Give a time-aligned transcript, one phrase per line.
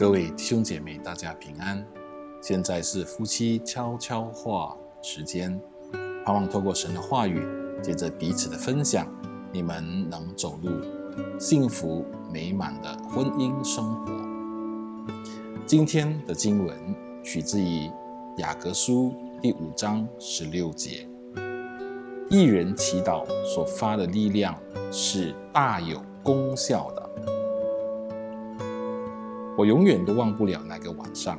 [0.00, 1.86] 各位弟兄姐妹，大家平安。
[2.40, 5.60] 现在是夫妻悄悄话时间，
[6.24, 7.46] 盼望透过神的话语，
[7.82, 9.06] 借着彼此的分享，
[9.52, 10.70] 你们能走入
[11.38, 12.02] 幸福
[12.32, 14.10] 美满的婚姻生活。
[15.66, 16.74] 今天的经文
[17.22, 17.90] 取自于
[18.38, 21.06] 雅各书第五章十六节。
[22.30, 24.58] 一人祈祷所发的力量
[24.90, 27.09] 是大有功效的。
[29.60, 31.38] 我永远都忘不了那个晚上，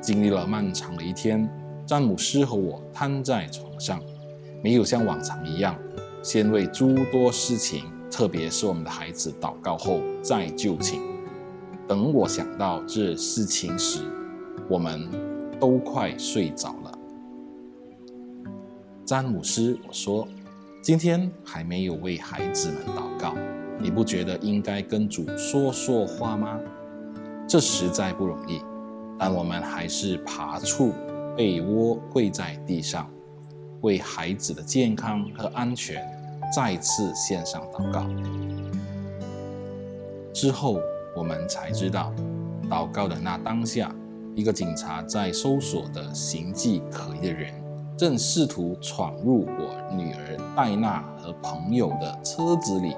[0.00, 1.48] 经历了漫长的一天。
[1.86, 4.02] 詹姆斯和我瘫在床上，
[4.60, 5.78] 没有像往常一样
[6.20, 11.00] 先为诸多事情，特别是我们的孩子祷告后再就寝。
[11.86, 14.00] 等我想到这事情时，
[14.68, 15.08] 我们
[15.60, 16.98] 都快睡着了。
[19.04, 20.26] 詹姆斯，我说，
[20.82, 23.36] 今天还没有为孩子们祷告，
[23.78, 26.58] 你不觉得应该跟主说说话吗？
[27.50, 28.62] 这实在不容易，
[29.18, 30.92] 但我们还是爬出
[31.36, 33.10] 被窝，跪在地上，
[33.80, 36.00] 为孩子的健康和安全
[36.54, 38.06] 再次献上祷告。
[40.32, 40.78] 之后，
[41.16, 42.12] 我们才知道，
[42.70, 43.92] 祷告的那当下，
[44.36, 47.52] 一个警察在搜索的形迹可疑的人。
[47.96, 52.94] 正试图闯入我女儿戴娜和朋友的车子里，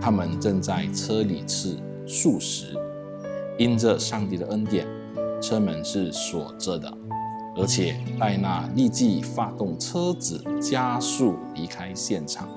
[0.00, 2.76] 他们正在车里吃素食。
[3.58, 4.86] 因着上帝的恩典，
[5.40, 6.92] 车门是锁着的，
[7.56, 12.48] 而且戴娜立即发动车子，加速离开现场。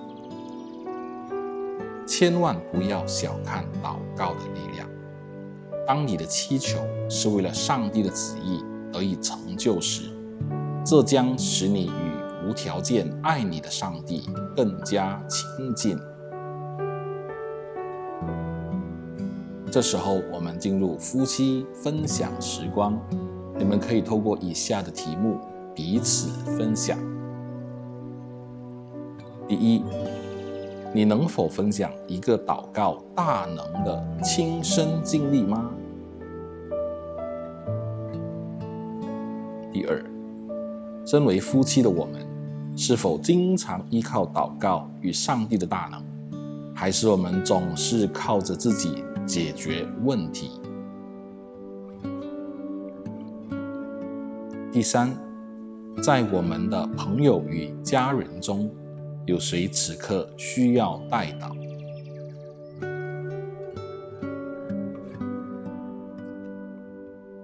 [2.07, 4.87] 千万不要小看祷告的力量。
[5.87, 6.79] 当你的祈求
[7.09, 10.03] 是为了上帝的旨意得以成就时，
[10.85, 15.99] 这将使你与无条件爱你的上帝更加亲近。
[19.75, 22.97] 这时候，我们进入夫妻分享时光。
[23.57, 25.37] 你们可以透过以下的题目
[25.75, 26.97] 彼此分享：
[29.49, 29.83] 第一，
[30.93, 35.69] 你能否分享一个祷告大能的亲身经历吗？
[39.73, 40.01] 第二，
[41.05, 42.25] 身为夫妻的我们，
[42.77, 46.01] 是否经常依靠祷告与上帝的大能，
[46.73, 50.59] 还是我们总是靠着自己解决问题？
[54.71, 55.09] 第三，
[56.01, 58.69] 在我们的朋友与家人中，
[59.25, 61.55] 有谁此刻需要代祷？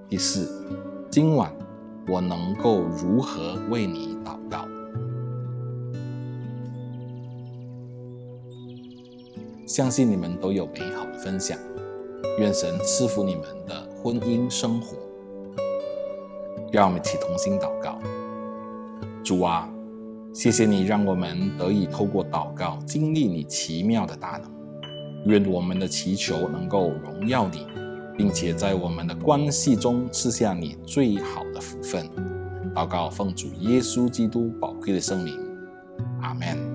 [0.08, 0.48] 第四，
[1.10, 1.52] 今晚。
[2.08, 4.36] 我能够如何为你祷
[9.72, 11.58] 相信你们都有美好的分享，
[12.40, 14.98] 愿神赐福你们的婚姻生活。
[16.74, 17.98] 让我们一起同心祷告：
[19.24, 19.74] 主啊，
[20.34, 24.52] 谢谢你让我们得以透过祷告经历你奇妙的大能。
[25.26, 27.66] 愿我们的祈求能够荣耀你。
[28.18, 32.08] 并且在我们的关系中赐下你最好的福分，
[32.76, 35.40] 祷告奉主耶稣基督宝贵的圣名，
[36.22, 36.71] 阿门。